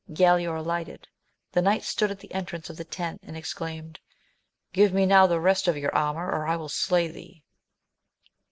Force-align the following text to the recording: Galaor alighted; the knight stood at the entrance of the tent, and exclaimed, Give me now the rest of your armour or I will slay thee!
Galaor 0.09 0.57
alighted; 0.57 1.07
the 1.51 1.61
knight 1.61 1.83
stood 1.83 2.09
at 2.09 2.19
the 2.19 2.33
entrance 2.33 2.71
of 2.71 2.77
the 2.77 2.83
tent, 2.83 3.21
and 3.21 3.37
exclaimed, 3.37 3.99
Give 4.73 4.91
me 4.95 5.05
now 5.05 5.27
the 5.27 5.39
rest 5.39 5.67
of 5.67 5.77
your 5.77 5.93
armour 5.95 6.25
or 6.27 6.47
I 6.47 6.55
will 6.55 6.69
slay 6.69 7.07
thee! 7.07 7.43